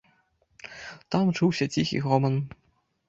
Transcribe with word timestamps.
Там 1.15 1.25
чуўся 1.41 1.65
ціхі 1.77 2.03
гоман. 2.07 2.35